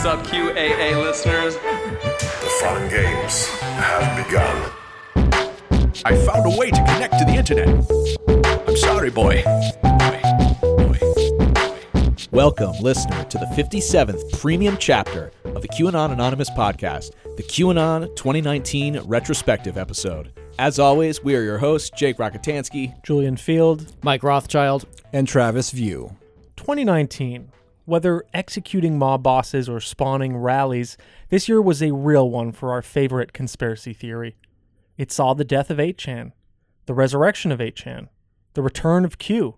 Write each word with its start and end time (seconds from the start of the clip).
What's 0.00 0.06
up, 0.06 0.24
QAA 0.28 1.02
listeners? 1.02 1.56
The 1.56 2.50
fun 2.60 2.88
games 2.88 3.48
have 3.48 4.24
begun. 4.24 4.70
I 6.04 6.16
found 6.24 6.46
a 6.46 6.56
way 6.56 6.70
to 6.70 6.76
connect 6.76 7.18
to 7.18 7.24
the 7.24 7.32
internet. 7.34 7.68
I'm 8.68 8.76
sorry, 8.76 9.10
boy. 9.10 9.42
Boy. 9.82 10.20
Boy. 10.62 11.00
Welcome, 12.30 12.74
listener, 12.80 13.24
to 13.24 13.38
the 13.38 13.46
57th 13.46 14.38
premium 14.40 14.76
chapter 14.78 15.32
of 15.46 15.62
the 15.62 15.68
QAnon 15.68 16.12
Anonymous 16.12 16.50
podcast, 16.50 17.10
the 17.36 17.42
QAnon 17.42 18.14
2019 18.14 19.00
retrospective 19.00 19.76
episode. 19.76 20.32
As 20.60 20.78
always, 20.78 21.24
we 21.24 21.34
are 21.34 21.42
your 21.42 21.58
hosts, 21.58 21.90
Jake 21.90 22.18
Rockatansky. 22.18 23.02
Julian 23.02 23.34
Feeld, 23.34 23.92
Mike 24.04 24.22
Rothschild. 24.22 24.86
and 25.12 25.26
Travis 25.26 25.72
View. 25.72 26.14
2019. 26.56 27.50
Whether 27.88 28.22
executing 28.34 28.98
mob 28.98 29.22
bosses 29.22 29.66
or 29.66 29.80
spawning 29.80 30.36
rallies, 30.36 30.98
this 31.30 31.48
year 31.48 31.62
was 31.62 31.82
a 31.82 31.94
real 31.94 32.28
one 32.28 32.52
for 32.52 32.70
our 32.70 32.82
favorite 32.82 33.32
conspiracy 33.32 33.94
theory. 33.94 34.36
It 34.98 35.10
saw 35.10 35.32
the 35.32 35.42
death 35.42 35.70
of 35.70 35.78
8chan, 35.78 36.32
the 36.84 36.92
resurrection 36.92 37.50
of 37.50 37.60
8chan, 37.60 38.08
the 38.52 38.60
return 38.60 39.06
of 39.06 39.16
Q, 39.16 39.56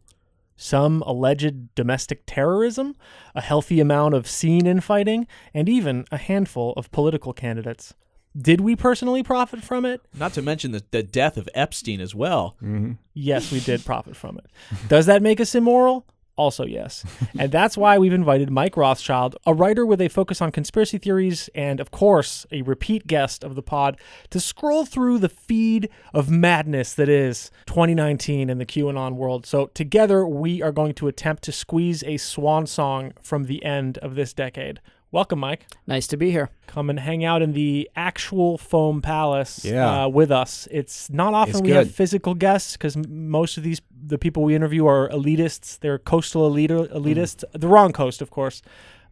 some 0.55 1.03
alleged 1.03 1.75
domestic 1.75 2.23
terrorism, 2.25 2.95
a 3.35 3.41
healthy 3.41 3.81
amount 3.81 4.15
of 4.15 4.29
scene 4.29 4.65
infighting, 4.65 5.27
and 5.53 5.69
even 5.69 6.05
a 6.13 6.17
handful 6.17 6.73
of 6.77 6.93
political 6.93 7.33
candidates. 7.33 7.95
Did 8.41 8.61
we 8.61 8.77
personally 8.77 9.25
profit 9.25 9.65
from 9.65 9.85
it? 9.85 10.03
Not 10.17 10.35
to 10.35 10.43
mention 10.43 10.71
the, 10.71 10.85
the 10.93 11.03
death 11.03 11.37
of 11.37 11.49
Epstein 11.53 12.01
as 12.01 12.15
well. 12.15 12.55
Mm-hmm. 12.63 12.93
Yes, 13.13 13.51
we 13.51 13.59
did 13.59 13.85
profit 13.85 14.15
from 14.15 14.39
it. 14.39 14.47
Does 14.87 15.07
that 15.07 15.21
make 15.21 15.41
us 15.41 15.57
immoral? 15.57 16.07
Also, 16.41 16.65
yes. 16.65 17.05
And 17.39 17.53
that's 17.53 17.77
why 17.77 17.99
we've 17.99 18.15
invited 18.15 18.51
Mike 18.51 18.75
Rothschild, 18.75 19.37
a 19.45 19.53
writer 19.53 19.85
with 19.85 20.01
a 20.01 20.09
focus 20.09 20.41
on 20.41 20.51
conspiracy 20.51 20.97
theories 20.97 21.51
and, 21.55 21.81
of 21.81 21.91
course, 21.91 22.47
a 22.51 22.63
repeat 22.63 23.07
guest 23.07 23.45
of 23.45 23.57
the 23.57 23.63
pod, 23.63 24.01
to 24.31 24.41
scroll 24.41 24.87
through 24.87 25.19
the 25.19 25.29
feed 25.29 25.91
of 26.15 26.31
madness 26.31 26.95
that 26.95 27.11
is 27.11 27.51
2019 27.67 28.49
in 28.49 28.57
the 28.57 28.65
QAnon 28.65 29.17
world. 29.17 29.45
So, 29.45 29.67
together, 29.75 30.27
we 30.27 30.63
are 30.63 30.73
going 30.73 30.95
to 30.95 31.09
attempt 31.09 31.43
to 31.43 31.53
squeeze 31.53 32.03
a 32.05 32.17
swan 32.17 32.67
song 32.67 33.13
from 33.21 33.45
the 33.45 33.63
end 33.63 33.99
of 33.99 34.15
this 34.15 34.33
decade. 34.33 34.81
Welcome, 35.13 35.41
Mike. 35.41 35.67
Nice 35.89 36.07
to 36.09 36.17
be 36.17 36.31
here. 36.31 36.51
Come 36.69 36.89
and 36.89 37.01
hang 37.01 37.25
out 37.25 37.43
in 37.43 37.53
the 37.53 37.91
actual 37.97 38.57
foam 38.57 39.03
palace 39.03 39.65
Yeah. 39.65 40.05
uh, 40.05 40.09
with 40.09 40.31
us. 40.31 40.69
It's 40.71 41.11
not 41.11 41.35
often 41.35 41.57
It's 41.57 41.61
we 41.63 41.71
have 41.71 41.91
physical 41.91 42.35
guests 42.35 42.75
because 42.77 42.97
most 42.97 43.57
of 43.57 43.65
these 43.65 43.81
the 44.03 44.19
people 44.19 44.45
we 44.45 44.55
interview 44.55 44.87
are 44.87 45.09
elitists. 45.09 45.79
They're 45.81 45.99
coastal 45.99 46.47
elite 46.47 46.71
elitists. 46.71 47.43
The 47.53 47.67
wrong 47.67 47.93
coast, 47.93 48.23
of 48.23 48.31
course. 48.31 48.63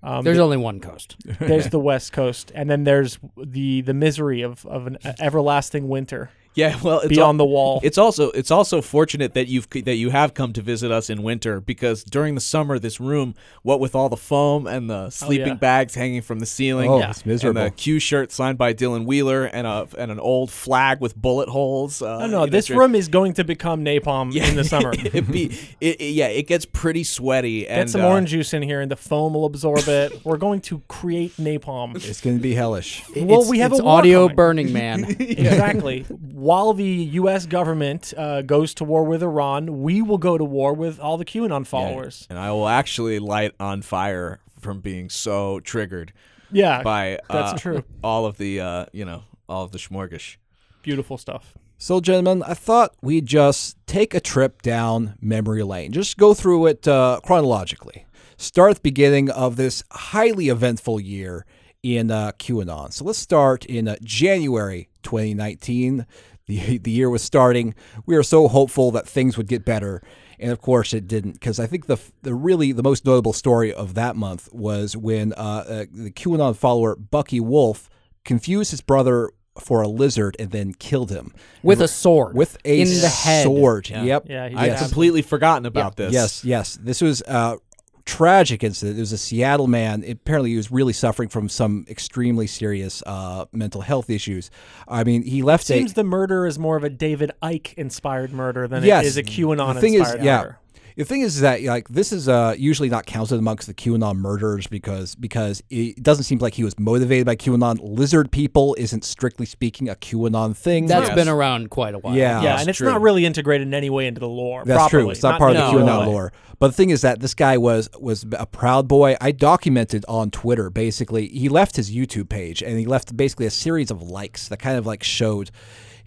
Um, 0.00 0.22
There's 0.24 0.38
only 0.38 0.56
one 0.56 0.78
coast. 0.78 1.16
there's 1.40 1.70
the 1.70 1.80
west 1.80 2.12
coast, 2.12 2.52
and 2.54 2.70
then 2.70 2.84
there's 2.84 3.18
the 3.36 3.80
the 3.80 3.92
misery 3.94 4.42
of 4.42 4.64
of 4.66 4.86
an 4.86 4.98
everlasting 5.18 5.88
winter 5.88 6.30
Yeah, 6.58 6.78
well, 6.82 6.98
it's 7.00 7.08
beyond 7.08 7.40
al- 7.40 7.46
the 7.46 7.50
wall. 7.52 7.80
It's 7.82 7.98
also 7.98 8.30
it's 8.32 8.50
also 8.50 8.82
fortunate 8.82 9.34
that 9.34 9.46
you've 9.48 9.68
that 9.70 9.94
you 9.94 10.10
have 10.10 10.34
come 10.34 10.52
to 10.54 10.62
visit 10.62 10.90
us 10.90 11.08
in 11.08 11.22
winter 11.22 11.60
because 11.60 12.02
during 12.04 12.34
the 12.34 12.40
summer 12.40 12.78
this 12.78 12.98
room, 13.00 13.34
what 13.62 13.80
with 13.80 13.94
all 13.94 14.08
the 14.08 14.16
foam 14.16 14.66
and 14.66 14.90
the 14.90 15.10
sleeping 15.10 15.46
yeah. 15.48 15.54
bags 15.54 15.94
hanging 15.94 16.22
from 16.22 16.40
the 16.40 16.46
ceiling, 16.46 16.90
Oh, 16.90 16.98
it's 17.00 17.24
miserable. 17.24 17.60
and 17.62 17.70
the 17.72 17.74
Q 17.76 17.98
shirt 18.00 18.32
signed 18.32 18.58
by 18.58 18.74
Dylan 18.74 19.04
Wheeler 19.06 19.44
and 19.44 19.66
a 19.66 19.86
and 19.96 20.10
an 20.10 20.18
old 20.20 20.50
flag 20.50 21.00
with 21.00 21.14
bullet 21.16 21.48
holes. 21.48 22.02
Uh, 22.02 22.16
I 22.16 22.20
don't 22.22 22.30
know. 22.32 22.46
This 22.46 22.66
dri- 22.66 22.76
room 22.76 22.94
is 22.94 23.08
going 23.08 23.34
to 23.34 23.44
become 23.44 23.84
napalm 23.84 24.34
in 24.34 24.56
the 24.56 24.64
summer. 24.74 24.92
it 24.94 25.30
be 25.30 25.56
it, 25.80 26.00
it- 26.00 26.14
yeah, 26.18 26.26
it 26.28 26.46
gets 26.48 26.64
pretty 26.64 27.04
sweaty. 27.04 27.68
and 27.68 27.82
Get 27.86 27.90
some 27.90 28.00
uh, 28.00 28.08
orange 28.08 28.30
juice 28.30 28.52
in 28.54 28.62
here, 28.62 28.80
and 28.80 28.90
the 28.90 28.96
foam 28.96 29.34
will 29.34 29.44
absorb 29.44 29.86
it. 29.88 30.12
We're 30.24 30.36
going 30.38 30.60
to 30.62 30.80
create 30.88 31.36
napalm. 31.36 31.94
It's 31.96 32.20
going 32.20 32.36
to 32.36 32.42
be 32.42 32.54
hellish. 32.54 33.04
well, 33.14 33.24
It's- 33.24 33.48
we 33.50 33.58
have 33.60 33.72
it's 33.72 33.80
a 33.80 33.84
audio 33.84 34.24
coming. 34.24 34.36
Burning 34.36 34.72
Man. 34.72 35.04
exactly. 35.20 36.04
While 36.48 36.72
the 36.72 36.86
U.S. 37.20 37.44
government 37.44 38.14
uh, 38.16 38.40
goes 38.40 38.72
to 38.76 38.84
war 38.84 39.04
with 39.04 39.22
Iran, 39.22 39.82
we 39.82 40.00
will 40.00 40.16
go 40.16 40.38
to 40.38 40.44
war 40.44 40.72
with 40.72 40.98
all 40.98 41.18
the 41.18 41.24
QAnon 41.26 41.66
followers. 41.66 42.26
and 42.30 42.38
I 42.38 42.52
will 42.52 42.66
actually 42.68 43.18
light 43.18 43.52
on 43.60 43.82
fire 43.82 44.40
from 44.58 44.80
being 44.80 45.10
so 45.10 45.60
triggered 45.60 46.10
Yeah, 46.50 46.82
by 46.82 47.18
that's 47.28 47.52
uh, 47.52 47.58
true. 47.58 47.84
all 48.02 48.24
of 48.24 48.38
the 48.38 48.62
uh, 48.62 48.86
you 48.94 49.04
know 49.04 49.24
all 49.46 49.62
of 49.62 49.72
the 49.72 49.78
schmorgish. 49.78 50.38
Beautiful 50.80 51.18
stuff. 51.18 51.52
So, 51.76 52.00
gentlemen, 52.00 52.42
I 52.42 52.54
thought 52.54 52.94
we'd 53.02 53.26
just 53.26 53.76
take 53.86 54.14
a 54.14 54.20
trip 54.20 54.62
down 54.62 55.18
memory 55.20 55.62
lane. 55.64 55.92
Just 55.92 56.16
go 56.16 56.32
through 56.32 56.64
it 56.68 56.88
uh, 56.88 57.20
chronologically. 57.26 58.06
Start 58.38 58.70
at 58.70 58.76
the 58.78 58.82
beginning 58.84 59.28
of 59.28 59.56
this 59.56 59.82
highly 59.92 60.48
eventful 60.48 60.98
year 60.98 61.44
in 61.82 62.10
uh, 62.10 62.32
QAnon. 62.38 62.90
So 62.94 63.04
let's 63.04 63.18
start 63.18 63.66
in 63.66 63.86
uh, 63.86 63.96
January 64.02 64.88
2019. 65.02 66.06
The, 66.48 66.78
the 66.82 66.90
year 66.90 67.08
was 67.08 67.22
starting. 67.22 67.74
We 68.06 68.16
were 68.16 68.24
so 68.24 68.48
hopeful 68.48 68.90
that 68.90 69.06
things 69.06 69.36
would 69.36 69.46
get 69.46 69.64
better. 69.64 70.02
And 70.40 70.50
of 70.50 70.60
course, 70.60 70.92
it 70.92 71.06
didn't. 71.06 71.32
Because 71.34 71.60
I 71.60 71.66
think 71.66 71.86
the 71.86 71.98
the 72.22 72.34
really 72.34 72.72
the 72.72 72.82
most 72.82 73.04
notable 73.04 73.32
story 73.32 73.72
of 73.72 73.94
that 73.94 74.16
month 74.16 74.48
was 74.52 74.96
when 74.96 75.32
uh, 75.34 75.36
uh, 75.36 75.84
the 75.92 76.10
QAnon 76.10 76.56
follower 76.56 76.96
Bucky 76.96 77.40
Wolf 77.40 77.88
confused 78.24 78.70
his 78.70 78.80
brother 78.80 79.30
for 79.60 79.82
a 79.82 79.88
lizard 79.88 80.36
and 80.38 80.50
then 80.50 80.72
killed 80.72 81.10
him 81.10 81.34
with 81.62 81.80
a 81.80 81.88
sword. 81.88 82.34
with 82.34 82.56
a 82.64 82.80
in 82.80 82.88
the 83.00 83.08
head. 83.08 83.44
sword. 83.44 83.88
Yep. 83.88 84.26
Yeah, 84.28 84.48
he 84.48 84.54
I 84.54 84.68
had 84.68 84.78
completely 84.78 85.22
forgotten 85.22 85.66
about 85.66 85.96
this. 85.96 86.12
Yes, 86.12 86.44
yes. 86.44 86.78
This 86.80 87.00
was 87.00 87.22
a 87.22 87.58
tragic 88.08 88.64
incident. 88.64 88.96
It 88.96 89.00
was 89.00 89.12
a 89.12 89.18
Seattle 89.18 89.66
man. 89.66 90.02
Apparently, 90.02 90.50
he 90.50 90.56
was 90.56 90.72
really 90.72 90.94
suffering 90.94 91.28
from 91.28 91.48
some 91.50 91.84
extremely 91.90 92.46
serious 92.46 93.02
uh, 93.06 93.44
mental 93.52 93.82
health 93.82 94.08
issues. 94.08 94.50
I 94.88 95.04
mean, 95.04 95.22
he 95.22 95.42
left 95.42 95.66
Seems 95.66 95.92
a. 95.92 95.96
the 95.96 96.04
murder 96.04 96.46
is 96.46 96.58
more 96.58 96.76
of 96.76 96.84
a 96.84 96.90
David 96.90 97.32
Icke 97.42 97.74
inspired 97.74 98.32
murder 98.32 98.66
than 98.66 98.82
yes, 98.82 99.04
it 99.04 99.08
is 99.08 99.16
a 99.18 99.22
QAnon 99.22 99.74
the 99.74 99.80
thing 99.82 99.94
is, 99.94 100.00
inspired 100.00 100.24
yeah. 100.24 100.36
murder. 100.38 100.58
The 100.98 101.04
thing 101.04 101.20
is 101.20 101.42
that 101.42 101.62
like 101.62 101.88
this 101.88 102.12
is 102.12 102.28
uh, 102.28 102.56
usually 102.58 102.88
not 102.88 103.06
counted 103.06 103.38
amongst 103.38 103.68
the 103.68 103.72
QAnon 103.72 104.16
murders 104.16 104.66
because 104.66 105.14
because 105.14 105.62
it 105.70 106.02
doesn't 106.02 106.24
seem 106.24 106.38
like 106.38 106.54
he 106.54 106.64
was 106.64 106.76
motivated 106.76 107.24
by 107.24 107.36
QAnon. 107.36 107.78
Lizard 107.80 108.32
people 108.32 108.74
isn't 108.76 109.04
strictly 109.04 109.46
speaking 109.46 109.88
a 109.88 109.94
QAnon 109.94 110.56
thing. 110.56 110.86
That's 110.86 111.06
Yes. 111.06 111.14
been 111.14 111.28
around 111.28 111.70
quite 111.70 111.94
a 111.94 112.00
while. 112.00 112.16
Yeah. 112.16 112.42
Yeah, 112.42 112.58
and 112.58 112.68
it's 112.68 112.78
true. 112.78 112.88
not 112.90 113.00
really 113.00 113.24
integrated 113.24 113.68
in 113.68 113.74
any 113.74 113.90
way 113.90 114.08
into 114.08 114.18
the 114.18 114.28
lore. 114.28 114.64
That's 114.64 114.76
properly. 114.76 115.04
true. 115.04 115.10
It's 115.10 115.22
not, 115.22 115.38
part 115.38 115.54
of 115.54 115.58
the 115.58 115.78
QAnon 115.78 115.86
no. 115.86 116.10
lore. 116.10 116.32
But 116.58 116.68
the 116.68 116.72
thing 116.72 116.90
is 116.90 117.02
that 117.02 117.20
this 117.20 117.34
guy 117.34 117.58
was 117.58 117.88
was 118.00 118.26
a 118.32 118.46
proud 118.46 118.88
boy. 118.88 119.16
I 119.20 119.30
documented 119.30 120.04
on 120.08 120.32
Twitter 120.32 120.68
basically. 120.68 121.28
He 121.28 121.48
left 121.48 121.76
his 121.76 121.94
YouTube 121.94 122.28
page 122.28 122.60
and 122.60 122.76
he 122.76 122.86
left 122.86 123.16
basically 123.16 123.46
a 123.46 123.50
series 123.50 123.92
of 123.92 124.02
likes 124.02 124.48
that 124.48 124.58
kind 124.58 124.76
of 124.76 124.84
like 124.84 125.04
showed 125.04 125.52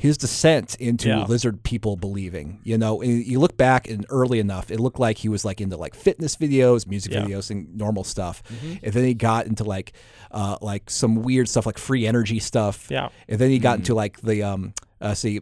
his 0.01 0.17
descent 0.17 0.73
into 0.79 1.09
Yeah. 1.09 1.25
lizard 1.25 1.61
people 1.61 1.95
believing. 1.95 2.59
You 2.63 2.75
know, 2.79 3.01
and 3.03 3.23
you 3.23 3.39
look 3.39 3.55
back 3.55 3.87
and 3.87 4.03
early 4.09 4.39
enough, 4.39 4.71
it 4.71 4.79
looked 4.79 4.99
like 4.99 5.19
he 5.19 5.29
was 5.29 5.45
like 5.45 5.61
into 5.61 5.77
like 5.77 5.93
fitness 5.93 6.35
videos, 6.35 6.87
music 6.87 7.13
Yeah. 7.13 7.21
videos, 7.25 7.51
and 7.51 7.77
normal 7.77 8.03
stuff. 8.03 8.41
And 8.81 8.91
then 8.93 9.03
he 9.03 9.13
got 9.13 9.45
into 9.45 9.63
like 9.63 9.93
uh, 10.31 10.57
like 10.59 10.89
some 10.89 11.21
weird 11.21 11.47
stuff 11.47 11.67
like 11.67 11.77
free 11.77 12.07
energy 12.07 12.39
stuff. 12.39 12.87
Yeah. 12.89 13.09
And 13.29 13.37
then 13.37 13.51
he 13.51 13.59
got 13.59 13.77
into 13.77 13.93
like 13.93 14.19
the 14.21 14.41
um 14.41 14.73
uh, 15.01 15.13
see 15.13 15.41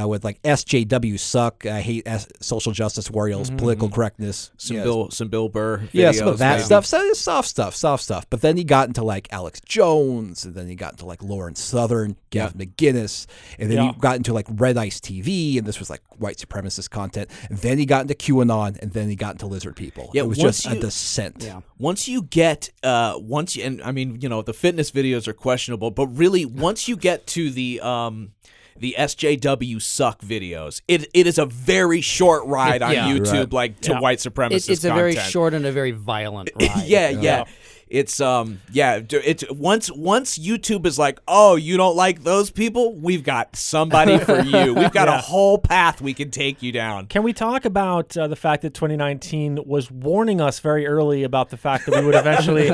uh, 0.00 0.06
with 0.06 0.24
like 0.24 0.40
SJW 0.42 1.18
suck. 1.18 1.66
I 1.66 1.80
hate 1.80 2.04
S- 2.06 2.28
social 2.40 2.72
justice 2.72 3.10
warriors, 3.10 3.50
political 3.50 3.88
correctness. 3.88 4.52
Some 4.58 4.76
yes. 4.76 4.84
Bill 4.84 5.10
some 5.10 5.28
Bill 5.28 5.48
Burr. 5.48 5.88
Yeah, 5.92 6.12
some 6.12 6.28
of 6.28 6.38
that 6.38 6.56
maybe. 6.58 6.64
stuff. 6.64 6.86
So 6.86 7.12
soft 7.14 7.48
stuff, 7.48 7.74
soft 7.74 8.04
stuff. 8.04 8.26
But 8.30 8.42
then 8.42 8.56
he 8.56 8.64
got 8.64 8.86
into 8.88 9.02
like 9.02 9.26
Alex 9.32 9.60
Jones, 9.60 10.44
and 10.44 10.54
then 10.54 10.68
he 10.68 10.74
got 10.76 10.92
into 10.92 11.06
like 11.06 11.22
Lauren 11.22 11.54
Southern, 11.56 12.16
Gavin 12.30 12.58
McInnes, 12.66 13.26
and 13.58 13.70
then 13.70 13.78
Yeah. 13.78 13.92
he 13.92 13.98
got 13.98 14.16
into 14.16 14.32
like 14.32 14.46
Red 14.48 14.76
Ice 14.78 15.00
TV, 15.00 15.58
and 15.58 15.66
this 15.66 15.78
was 15.80 15.90
like 15.90 16.02
white 16.18 16.36
supremacist 16.38 16.90
content. 16.90 17.30
And 17.50 17.58
then 17.58 17.78
he 17.78 17.86
got 17.86 18.02
into 18.02 18.14
QAnon, 18.14 18.78
and 18.80 18.92
then 18.92 19.08
he 19.08 19.16
got 19.16 19.32
into 19.32 19.46
lizard 19.46 19.74
people. 19.76 20.10
Yeah, 20.14 20.22
it 20.22 20.26
was 20.28 20.38
just 20.38 20.66
a 20.66 20.78
descent. 20.78 21.42
Yeah. 21.42 21.60
once 21.78 22.06
you 22.08 22.22
get 22.22 22.70
uh 22.82 23.14
once 23.18 23.56
you 23.56 23.64
and 23.64 23.82
I 23.82 23.90
mean, 23.92 24.20
you 24.20 24.28
know, 24.28 24.42
the 24.42 24.52
fitness 24.54 24.90
videos 24.92 25.26
are 25.26 25.32
questionable, 25.32 25.90
but 25.90 26.06
really 26.06 26.44
once 26.44 26.86
you 26.88 26.96
get 26.96 27.26
to 27.28 27.50
the 27.50 27.80
um 27.80 28.32
the 28.80 28.94
SJW 28.98 29.80
suck 29.80 30.20
videos, 30.20 30.80
it 30.88 31.08
it 31.14 31.26
is 31.26 31.38
a 31.38 31.46
very 31.46 32.00
short 32.00 32.44
ride 32.46 32.82
on 32.82 32.92
Yeah. 32.96 33.08
YouTube, 33.08 33.32
Right. 33.44 33.52
like 33.52 33.80
to 33.82 33.92
Yeah. 33.92 34.00
white 34.00 34.18
supremacist. 34.18 34.68
It, 34.68 34.72
it's 34.72 34.84
a 34.84 34.92
very 34.94 35.16
short 35.16 35.54
and 35.54 35.64
a 35.66 35.72
very 35.72 35.92
violent 35.92 36.50
ride. 36.60 36.84
yeah, 36.86 37.08
yeah. 37.10 37.44
It's 37.88 38.20
um 38.20 38.60
yeah, 38.72 39.00
it's 39.10 39.44
once 39.48 39.92
once 39.92 40.36
YouTube 40.36 40.86
is 40.86 40.98
like, 40.98 41.20
"Oh, 41.28 41.54
you 41.54 41.76
don't 41.76 41.94
like 41.94 42.24
those 42.24 42.50
people? 42.50 42.92
We've 42.96 43.22
got 43.22 43.54
somebody 43.54 44.18
for 44.28 44.40
you. 44.40 44.74
We've 44.74 44.90
got 44.90 45.06
a 45.06 45.18
whole 45.18 45.56
path 45.58 46.00
we 46.00 46.12
can 46.12 46.32
take 46.32 46.64
you 46.64 46.72
down." 46.72 47.06
Can 47.06 47.22
we 47.22 47.32
talk 47.32 47.64
about 47.64 48.16
uh, 48.16 48.26
the 48.26 48.34
fact 48.34 48.62
that 48.62 48.74
2019 48.74 49.60
was 49.64 49.88
warning 49.88 50.40
us 50.40 50.58
very 50.58 50.84
early 50.84 51.22
about 51.22 51.50
the 51.50 51.56
fact 51.56 51.86
that 51.86 51.94
we 52.00 52.04
would 52.04 52.16
eventually 52.16 52.70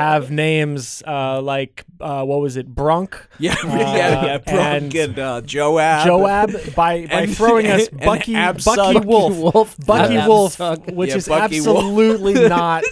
have 0.00 0.30
names 0.30 1.02
uh, 1.06 1.40
like 1.42 1.84
uh, 2.00 2.24
what 2.24 2.40
was 2.40 2.56
it, 2.56 2.66
Brunk, 2.66 3.16
Yeah, 3.38 3.54
yeah, 3.64 4.24
yeah. 4.24 4.38
Brunk 4.38 4.94
and 4.94 4.94
and, 4.94 5.18
uh, 5.18 5.40
Joab. 5.42 6.06
Joab, 6.06 6.50
by 6.74 7.06
by 7.06 7.06
And- 7.10 7.36
throwing 7.36 7.66
us 7.66 7.88
and 7.92 8.00
Bucky 8.00 8.34
Bucky 8.34 8.62
Bucky 8.64 9.06
Wolf, 9.06 9.36
Wolf. 9.54 9.76
Bucky 9.86 10.14
Absug. 10.14 10.26
Wolf, 10.28 10.86
which 10.96 11.10
Yeah, 11.10 11.16
is 11.16 11.28
Bucky 11.28 11.60
Wolf. 11.60 11.76
absolutely 11.78 12.34
not 12.48 12.84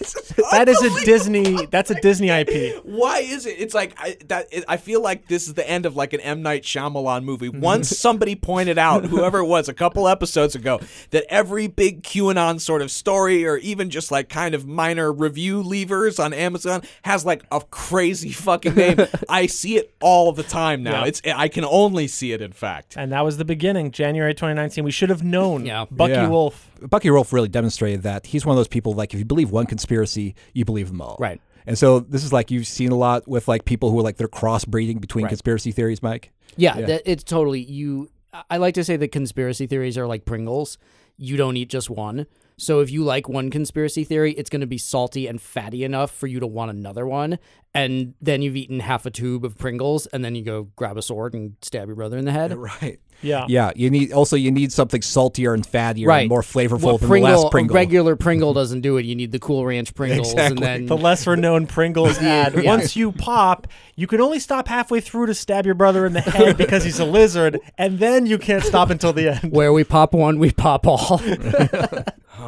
That 0.53 0.69
is 0.69 0.81
a 0.83 1.05
Disney. 1.05 1.67
That's 1.67 1.91
a 1.91 1.95
Disney 2.01 2.29
IP. 2.29 2.85
Why 2.85 3.21
is 3.21 3.47
it? 3.47 3.57
It's 3.59 3.75
like 3.75 3.95
I 3.99 4.17
that 4.27 4.49
it, 4.53 4.65
I 4.69 4.77
feel 4.77 5.01
like 5.03 5.29
this 5.29 5.47
is 5.49 5.55
the 5.55 5.69
end 5.69 5.87
of 5.87 5.97
like 5.97 6.13
an 6.13 6.21
M 6.21 6.43
Night 6.43 6.63
Shyamalan 6.63 7.25
movie. 7.25 7.49
Once 7.49 7.89
somebody 7.97 8.35
pointed 8.37 8.79
out, 8.79 9.07
whoever 9.07 9.39
it 9.39 9.47
was, 9.47 9.69
a 9.69 9.75
couple 9.75 10.07
episodes 10.09 10.55
ago, 10.55 10.81
that 11.11 11.25
every 11.29 11.67
big 11.67 12.03
QAnon 12.03 12.61
sort 12.61 12.83
of 12.83 12.91
story, 12.91 13.47
or 13.47 13.57
even 13.59 13.91
just 13.91 14.11
like 14.11 14.29
kind 14.29 14.55
of 14.55 14.67
minor 14.67 15.13
review 15.13 15.63
levers 15.63 16.19
on 16.19 16.33
Amazon, 16.33 16.83
has 17.05 17.25
like 17.25 17.45
a 17.51 17.61
crazy 17.61 18.31
fucking 18.31 18.75
name. 18.75 18.99
I 19.29 19.47
see 19.47 19.77
it 19.77 19.95
all 20.01 20.33
the 20.33 20.43
time 20.43 20.83
now. 20.83 21.03
Yeah. 21.03 21.09
It's 21.09 21.23
I 21.25 21.49
can 21.49 21.65
only 21.65 22.09
see 22.09 22.33
it. 22.33 22.41
In 22.43 22.53
fact, 22.53 22.95
And 22.97 23.13
that 23.13 23.25
was 23.25 23.37
the 23.37 23.45
beginning, 23.45 23.91
January 23.91 24.35
2019. 24.35 24.85
We 24.85 24.91
should 24.91 25.11
have 25.11 25.23
known. 25.23 25.65
Yeah. 25.67 25.87
Bucky 25.91 26.13
Yeah. 26.13 26.29
Wolf. 26.29 26.71
Bucky 26.83 27.11
Wolf 27.11 27.33
really 27.33 27.49
demonstrated 27.49 28.03
that 28.03 28.27
he's 28.27 28.45
one 28.47 28.55
of 28.55 28.59
those 28.59 28.69
people 28.69 28.93
like 28.93 29.13
if 29.15 29.19
you 29.19 29.25
believe 29.25 29.51
one 29.51 29.67
conspiracy, 29.67 30.35
you 30.53 30.65
believe 30.65 30.89
them 30.89 31.01
all. 31.01 31.17
Right. 31.19 31.41
And 31.67 31.77
so 31.79 32.01
this 32.01 32.25
is 32.25 32.33
like 32.33 32.51
you've 32.51 32.67
seen 32.67 32.93
a 32.93 32.97
lot 32.97 33.29
with 33.29 33.47
like 33.49 33.65
people 33.65 33.91
who 33.91 33.99
are 33.99 34.03
like 34.03 34.17
they're 34.17 34.29
crossbreeding 34.29 35.01
between 35.01 35.25
Right. 35.25 35.31
conspiracy 35.31 35.71
theories, 35.73 36.03
Mike. 36.03 36.31
Yeah, 36.57 36.81
That, 36.81 37.03
it's 37.05 37.23
totally 37.25 37.61
you. 37.61 38.11
I 38.51 38.57
like 38.57 38.75
to 38.75 38.85
say 38.85 38.97
that 38.97 39.09
conspiracy 39.13 39.67
theories 39.67 39.97
are 39.99 40.07
like 40.07 40.25
Pringles. 40.25 40.79
You 41.17 41.37
don't 41.37 41.57
eat 41.57 41.69
just 41.69 41.91
one. 41.91 42.27
So 42.59 42.81
if 42.81 42.91
you 42.91 43.05
like 43.05 43.29
one 43.29 43.51
conspiracy 43.51 44.05
theory, 44.05 44.33
it's 44.33 44.51
going 44.51 44.61
to 44.63 44.67
be 44.67 44.79
salty 44.79 45.27
and 45.27 45.41
fatty 45.41 45.85
enough 45.85 46.11
for 46.11 46.27
you 46.27 46.41
to 46.41 46.47
want 46.47 46.71
another 46.73 47.07
one. 47.07 47.39
And 47.75 48.15
then 48.21 48.43
you've 48.43 48.57
eaten 48.57 48.81
half 48.81 49.07
a 49.07 49.11
tube 49.11 49.45
of 49.45 49.57
Pringles, 49.57 50.07
and 50.07 50.25
then 50.25 50.35
you 50.35 50.43
go 50.43 50.65
grab 50.75 50.97
a 50.97 51.03
sword 51.03 51.35
and 51.35 51.55
stab 51.63 51.87
your 51.87 51.95
brother 51.97 52.19
in 52.19 52.25
the 52.25 52.33
head. 52.33 52.53
Right. 52.59 52.99
Yeah. 53.21 53.47
Yeah. 53.49 53.73
You 53.75 53.91
need 53.91 54.13
also 54.13 54.37
you 54.37 54.53
need 54.53 54.71
something 54.73 55.03
saltier 55.03 55.53
and 55.53 55.67
fattier 55.67 56.07
Right. 56.07 56.21
and 56.21 56.29
more 56.29 56.43
flavorful 56.43 56.83
Well, 56.83 56.99
than 56.99 57.09
Pringle, 57.09 57.31
the 57.33 57.37
last 57.43 57.51
Pringle. 57.51 57.75
A 57.77 57.81
regular 57.81 58.15
Pringle 58.27 58.55
doesn't 58.55 58.81
do 58.81 58.97
it. 58.97 59.05
You 59.07 59.17
need 59.17 59.33
the 59.33 59.41
Cool 59.41 59.67
Ranch 59.67 59.93
Pringles, 59.95 60.31
Exactly. 60.33 60.57
and 60.57 60.59
then 60.65 60.87
The 60.87 60.97
lesser 60.97 61.35
known 61.37 61.67
Pringles 61.67 62.19
ad. 62.21 62.55
Yeah. 62.55 62.63
Once 62.71 62.95
you 62.95 63.11
pop, 63.11 63.67
you 63.97 64.07
can 64.07 64.21
only 64.21 64.39
stop 64.39 64.69
halfway 64.69 65.01
through 65.01 65.27
to 65.27 65.35
stab 65.35 65.67
your 65.67 65.75
brother 65.75 66.07
in 66.07 66.13
the 66.13 66.21
head 66.21 66.57
because 66.57 66.85
he's 66.85 67.01
a 67.01 67.05
lizard, 67.05 67.59
and 67.77 67.99
then 67.99 68.27
you 68.27 68.39
can't 68.39 68.63
stop 68.65 68.89
until 68.91 69.13
the 69.13 69.29
end. 69.35 69.51
where 69.53 69.73
we 69.73 69.83
pop 69.83 70.15
one, 70.15 70.39
we 70.39 70.53
pop 70.53 70.87
all. 70.87 71.21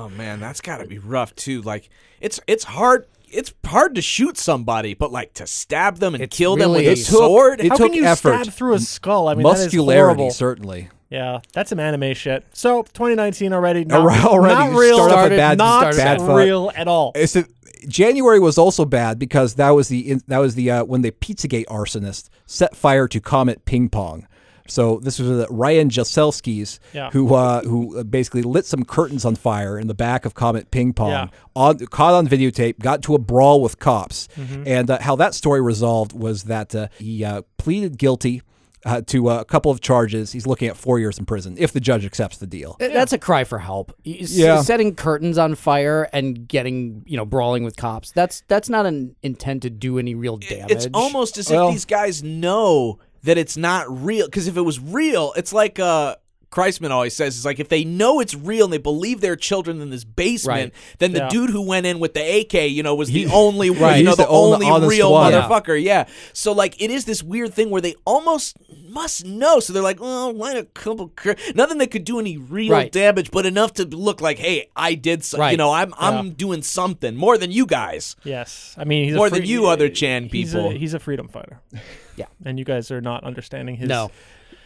Oh 0.05 0.08
man, 0.11 0.41
that's 0.41 0.61
got 0.61 0.79
to 0.79 0.87
be 0.87 0.99
rough 0.99 1.35
too. 1.35 1.62
Like 1.62 1.88
it's 2.20 2.41
it's 2.47 2.64
hard. 2.64 3.06
It's 3.32 3.55
hard 3.64 3.94
to 3.94 4.02
shoot 4.02 4.37
somebody, 4.37 4.94
but 4.94 5.12
like 5.12 5.35
to 5.35 5.47
stab 5.47 5.99
them 5.99 6.14
and 6.14 6.23
It's 6.25 6.37
kill 6.37 6.56
them 6.56 6.70
with 6.70 6.81
really- 6.81 6.88
a 6.88 6.93
It 6.93 6.97
took- 6.97 7.19
sword. 7.19 7.61
it 7.61 7.69
How 7.69 7.76
took 7.76 7.93
can 7.93 7.94
you 7.94 8.05
effort. 8.05 8.43
stab 8.43 8.52
through 8.55 8.75
a 8.75 8.81
skull? 8.81 9.29
I 9.29 9.35
mean, 9.35 9.44
that 9.44 9.52
is 9.58 9.64
Muscularity, 9.67 10.02
horrible. 10.17 10.31
certainly. 10.32 10.88
Yeah, 11.11 11.38
that's 11.52 11.70
some 11.70 11.79
anime 11.79 12.14
shit. 12.14 12.44
So 12.52 12.82
2019 12.82 13.52
already. 13.52 13.85
Not, 13.85 14.00
Alri- 14.08 14.25
already, 14.25 14.55
not 14.73 14.79
real. 14.79 14.97
start 14.97 15.11
off 15.12 15.19
Started- 15.19 15.35
a 15.35 15.38
bad, 15.38 15.58
not 15.58 15.97
bad 15.97 16.19
foot. 16.20 16.44
real 16.44 16.73
at 16.75 16.88
all. 16.88 17.12
It's 17.14 17.37
a, 17.37 17.44
January 17.87 18.41
was 18.41 18.58
also 18.58 18.85
bad 18.85 19.19
because 19.19 19.55
that 19.55 19.70
was 19.70 19.87
the 19.88 20.11
in, 20.11 20.23
that 20.26 20.38
was 20.38 20.55
the 20.56 20.70
uh, 20.70 20.85
when 20.85 21.02
the 21.02 21.12
Pizzagate 21.12 21.67
arsonist 21.67 22.31
set 22.47 22.75
fire 22.76 23.06
to 23.08 23.20
Comet 23.20 23.64
Ping 23.64 23.88
Pong. 23.88 24.26
So 24.70 24.99
this 25.02 25.19
was 25.19 25.28
uh, 25.31 25.46
Ryan 25.50 25.88
Jaselskis 25.90 26.78
Yeah. 26.93 27.11
who 27.11 27.34
uh, 27.34 27.62
who 27.62 27.99
uh, 27.99 28.05
basically 28.05 28.43
lit 28.43 28.67
some 28.67 28.84
curtains 28.84 29.25
on 29.25 29.37
fire 29.37 29.78
in 29.78 29.87
the 29.87 29.94
back 29.94 30.25
of 30.25 30.34
Comet 30.34 30.70
Ping 30.70 30.93
Pong. 30.93 31.11
Yeah. 31.11 31.26
On, 31.56 31.78
caught 31.87 32.14
on 32.14 32.26
videotape, 32.28 32.78
got 32.78 33.02
to 33.02 33.14
a 33.14 33.19
brawl 33.19 33.61
with 33.61 33.78
cops, 33.78 34.28
Mm-hmm. 34.37 34.62
and 34.67 34.90
uh, 34.90 34.99
how 35.00 35.17
that 35.17 35.34
story 35.34 35.61
resolved 35.61 36.12
was 36.12 36.44
that 36.44 36.75
uh, 36.75 36.88
he 36.99 37.25
uh, 37.25 37.43
pleaded 37.58 37.99
guilty. 37.99 38.43
Uh, 38.87 39.02
to 39.02 39.28
uh, 39.28 39.40
a 39.40 39.44
couple 39.44 39.70
of 39.70 39.82
charges, 39.82 40.32
he's 40.32 40.46
looking 40.46 40.67
at 40.67 40.75
four 40.75 40.99
years 40.99 41.19
in 41.19 41.26
prison 41.26 41.55
if 41.58 41.70
the 41.70 41.81
judge 41.81 42.02
accepts 42.06 42.38
the 42.38 42.46
deal. 42.46 42.76
That's 42.81 43.12
a 43.12 43.19
cry 43.19 43.44
for 43.44 43.58
help. 43.58 43.93
Y- 44.06 44.16
s- 44.23 44.32
Yeah. 44.34 44.62
setting 44.62 44.94
curtains 44.94 45.37
on 45.37 45.55
fire 45.55 46.08
and 46.14 46.49
getting 46.49 47.02
you 47.06 47.19
know 47.19 47.26
brawling 47.26 47.62
with 47.62 47.76
cops. 47.76 48.11
That's 48.12 48.43
that's 48.49 48.70
not 48.70 48.87
an 48.87 49.16
intent 49.23 49.64
to 49.64 49.70
do 49.70 49.99
any 49.99 50.14
real 50.14 50.38
damage. 50.38 50.70
It's 50.73 50.88
almost 50.94 51.37
as 51.37 51.50
Well- 51.50 51.69
if 51.69 51.75
these 51.75 51.84
guys 51.84 52.23
know 52.23 52.99
that 53.22 53.38
it's 53.38 53.56
not 53.56 53.87
real. 53.88 54.26
Because 54.26 54.49
if 54.49 54.56
it 54.56 54.62
was 54.62 54.81
real, 54.81 55.32
it's 55.37 55.52
like 55.52 55.78
uh, 55.78 56.17
Kreisman 56.50 56.91
always 56.91 57.14
says, 57.14 57.37
is 57.37 57.44
like 57.44 57.61
if 57.61 57.69
they 57.69 57.85
know 57.85 58.19
it's 58.19 58.35
real 58.35 58.64
and 58.64 58.73
they 58.73 58.79
believe 58.79 59.20
their 59.20 59.37
children 59.37 59.81
in 59.81 59.91
this 59.91 60.02
basement, 60.02 60.73
Right. 60.75 60.99
then 60.99 61.12
the 61.12 61.20
Yeah. 61.20 61.29
dude 61.29 61.50
who 61.50 61.62
went 61.62 61.87
in 61.87 62.00
with 62.00 62.14
the 62.14 62.20
AK, 62.41 62.67
you 62.67 62.82
know, 62.82 62.94
was 62.97 63.08
the 63.11 63.26
only 63.26 63.70
Right, 63.81 63.99
you 63.99 64.05
know, 64.05 64.17
the, 64.17 64.25
the 64.25 64.29
only 64.29 64.55
only 64.55 64.67
honest 64.69 64.91
real 64.91 65.12
one. 65.12 65.32
Motherfucker. 65.32 65.81
Yeah. 65.81 66.06
So 66.32 66.50
like 66.52 66.81
it 66.82 66.91
is 66.91 67.05
this 67.05 67.23
weird 67.23 67.55
thing 67.55 67.70
where 67.70 67.81
they 67.81 67.94
almost 68.05 68.56
must 68.88 69.25
know. 69.25 69.61
So 69.61 69.73
they're 69.73 69.82
like, 69.82 69.99
oh, 70.00 70.31
light 70.31 70.56
a 70.56 70.64
couple. 70.64 71.08
Cur-. 71.14 71.37
Nothing 71.55 71.79
that 71.79 71.93
could 71.93 72.05
do 72.05 72.19
any 72.19 72.37
real 72.37 72.73
Right. 72.73 72.91
damage, 72.91 73.31
but 73.31 73.47
enough 73.47 73.75
to 73.75 73.85
look 73.85 74.20
like, 74.20 74.38
hey, 74.38 74.69
I 74.75 74.94
did. 74.94 75.23
Some, 75.25 75.49
You 75.52 75.56
know, 75.56 75.73
I'm 75.73 75.94
I'm 75.99 76.32
doing 76.32 76.62
something 76.62 77.14
more 77.14 77.38
than 77.38 77.52
you 77.52 77.64
guys. 77.64 78.17
Yes, 78.25 78.75
I 78.76 78.82
mean 78.85 79.05
he's 79.05 79.14
More 79.14 79.29
a 79.29 79.31
free, 79.31 79.38
than 79.41 79.49
you 79.49 79.67
other 79.67 79.88
Chan 79.88 80.31
he's 80.32 80.52
people. 80.52 80.70
A, 80.70 80.75
he's 80.75 80.94
a 80.94 80.99
freedom 80.99 81.29
fighter. 81.29 81.61
Yeah. 82.17 82.26
and 82.44 82.58
you 82.58 82.64
guys 82.67 82.91
are 82.91 83.00
not 83.00 83.25
understanding 83.25 83.76
his 83.76 83.88
no. 83.88 84.11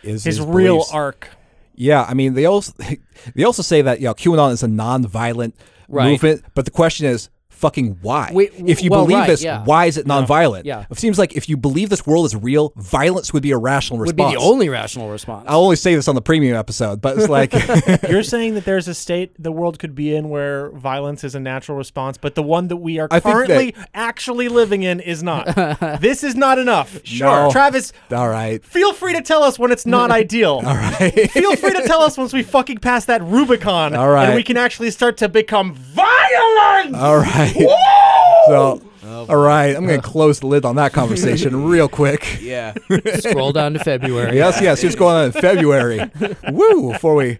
Is 0.02 0.24
his 0.24 0.40
real 0.40 0.84
arc. 0.92 1.28
Yeah, 1.74 2.04
I 2.08 2.14
mean 2.14 2.34
they 2.34 2.44
also 2.46 2.72
they 3.34 3.44
also 3.44 3.62
say 3.62 3.82
that 3.82 4.00
you 4.00 4.06
know 4.06 4.14
QAnon 4.14 4.52
is 4.52 4.62
a 4.62 4.68
non-violent 4.68 5.54
Right. 5.86 6.10
movement, 6.10 6.42
but 6.54 6.64
the 6.64 6.70
question 6.70 7.06
is 7.06 7.28
fucking 7.54 7.98
why? 8.02 8.30
Wait, 8.32 8.52
if 8.66 8.82
you 8.82 8.90
well, 8.90 9.04
believe 9.04 9.18
right, 9.18 9.26
this, 9.26 9.42
yeah. 9.42 9.64
why 9.64 9.86
is 9.86 9.96
it 9.96 10.06
non-violent? 10.06 10.66
Yeah. 10.66 10.84
It 10.90 10.98
seems 10.98 11.18
like 11.18 11.36
if 11.36 11.48
you 11.48 11.56
believe 11.56 11.88
this 11.88 12.06
world 12.06 12.26
is 12.26 12.36
real, 12.36 12.72
violence 12.76 13.32
would 13.32 13.42
be 13.42 13.52
a 13.52 13.58
rational 13.58 13.98
response. 13.98 14.18
Would 14.18 14.32
be 14.32 14.36
the 14.36 14.40
only 14.40 14.68
rational 14.68 15.10
response. 15.10 15.46
I'll 15.48 15.60
only 15.60 15.76
say 15.76 15.94
this 15.94 16.08
on 16.08 16.14
the 16.14 16.22
premium 16.22 16.56
episode, 16.56 17.00
but 17.00 17.18
it's 17.18 17.28
like 17.28 17.52
You're 18.08 18.22
saying 18.22 18.54
that 18.54 18.64
there's 18.64 18.88
a 18.88 18.94
state 18.94 19.34
the 19.38 19.52
world 19.52 19.78
could 19.78 19.94
be 19.94 20.14
in 20.14 20.28
where 20.28 20.70
violence 20.70 21.24
is 21.24 21.34
a 21.34 21.40
natural 21.40 21.78
response, 21.78 22.18
but 22.18 22.34
the 22.34 22.42
one 22.42 22.68
that 22.68 22.76
we 22.76 22.98
are 22.98 23.08
I 23.10 23.20
think 23.20 23.34
currently 23.34 23.74
actually 23.94 24.48
living 24.48 24.82
in 24.82 25.00
is 25.00 25.22
not. 25.22 25.46
this 26.00 26.24
is 26.24 26.34
not 26.34 26.58
enough. 26.58 27.00
Sure. 27.04 27.50
Travis, 27.50 27.92
all 28.10 28.28
right. 28.28 28.64
feel 28.64 28.92
free 28.92 29.14
to 29.14 29.22
tell 29.22 29.42
us 29.42 29.58
when 29.58 29.72
it's 29.72 29.86
not 29.86 30.10
ideal. 30.10 30.62
All 30.64 30.74
right. 30.74 31.30
feel 31.30 31.56
free 31.56 31.72
to 31.72 31.82
tell 31.86 32.02
us 32.02 32.16
once 32.16 32.32
we 32.32 32.42
fucking 32.42 32.78
pass 32.78 33.04
that 33.06 33.22
Rubicon. 33.22 33.94
All 33.94 34.10
right. 34.10 34.26
And 34.26 34.34
we 34.34 34.42
can 34.42 34.56
actually 34.56 34.90
start 34.90 35.16
to 35.18 35.28
become 35.28 35.74
violent. 36.92 36.96
All 36.96 37.18
right. 37.18 37.54
So, 38.46 38.82
all 39.02 39.36
right, 39.38 39.74
I'm 39.74 39.86
going 39.86 40.02
to 40.02 40.06
close 40.06 40.40
the 40.40 40.46
lid 40.46 40.66
on 40.66 40.76
that 40.76 40.92
conversation 40.92 41.64
real 41.64 41.88
quick. 41.88 42.42
Yeah. 42.42 42.74
Scroll 43.20 43.52
down 43.52 43.72
to 43.72 43.78
February. 43.78 44.36
Yes, 44.36 44.60
yes. 44.60 44.82
What's 44.82 44.94
going 44.96 45.16
on 45.16 45.24
in 45.26 45.32
February? 45.32 46.10
Woo! 46.50 46.92
Before 46.92 47.14
we 47.14 47.38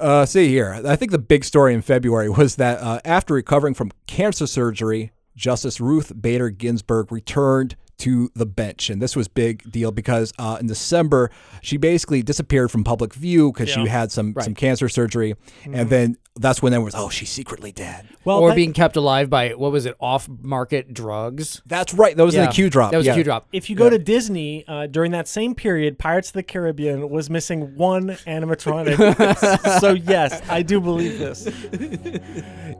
uh, 0.00 0.24
see 0.24 0.48
here, 0.48 0.80
I 0.86 0.96
think 0.96 1.10
the 1.10 1.18
big 1.18 1.44
story 1.44 1.74
in 1.74 1.82
February 1.82 2.30
was 2.30 2.56
that 2.56 2.80
uh, 2.80 3.00
after 3.04 3.34
recovering 3.34 3.74
from 3.74 3.90
cancer 4.06 4.46
surgery, 4.46 5.12
Justice 5.36 5.82
Ruth 5.82 6.18
Bader 6.18 6.48
Ginsburg 6.48 7.12
returned 7.12 7.76
to 7.98 8.30
the 8.34 8.46
bench, 8.46 8.90
and 8.90 9.02
this 9.02 9.16
was 9.16 9.28
big 9.28 9.70
deal 9.70 9.90
because 9.90 10.32
uh, 10.38 10.56
in 10.60 10.66
December 10.66 11.30
she 11.60 11.76
basically 11.76 12.22
disappeared 12.22 12.70
from 12.70 12.84
public 12.84 13.14
view 13.14 13.52
because 13.52 13.68
she 13.68 13.86
had 13.86 14.12
some 14.12 14.34
some 14.40 14.54
cancer 14.54 14.88
surgery, 14.88 15.34
and 15.64 15.90
then 15.90 16.16
that's 16.38 16.62
when 16.62 16.72
everyone 16.72 16.86
was, 16.86 16.94
oh, 16.94 17.08
she's 17.08 17.30
secretly 17.30 17.72
dead. 17.72 18.08
Well, 18.24 18.38
or 18.38 18.50
that- 18.50 18.56
being 18.56 18.72
kept 18.72 18.96
alive 18.96 19.28
by 19.28 19.50
what 19.50 19.72
was 19.72 19.86
it? 19.86 19.96
Off-market 20.00 20.94
drugs. 20.94 21.62
That's 21.66 21.92
right. 21.94 22.16
That 22.16 22.24
was 22.24 22.34
in 22.34 22.44
the 22.44 22.52
Q 22.52 22.70
drop. 22.70 22.92
That 22.92 22.98
was 22.98 23.06
yeah. 23.06 23.12
a 23.12 23.16
Q 23.16 23.24
drop. 23.24 23.48
if 23.52 23.68
you 23.68 23.76
go 23.76 23.90
to 23.90 23.98
Disney 23.98 24.64
uh, 24.66 24.86
during 24.86 25.12
that 25.12 25.28
same 25.28 25.54
period, 25.54 25.98
Pirates 25.98 26.28
of 26.28 26.34
the 26.34 26.42
Caribbean 26.42 27.10
was 27.10 27.28
missing 27.28 27.76
one 27.76 28.10
animatronic. 28.26 29.80
so 29.80 29.92
yes, 29.92 30.40
I 30.48 30.62
do 30.62 30.80
believe 30.80 31.18
this. 31.18 31.48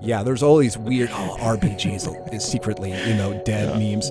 Yeah, 0.01 0.23
there's 0.23 0.43
all 0.43 0.59
these 0.59 0.79
weird 0.79 1.11
oh, 1.13 1.37
RBGs 1.41 2.35
is 2.35 2.45
secretly, 2.45 2.91
you 2.91 3.15
know, 3.15 3.43
dead 3.45 3.77
memes. 3.79 4.11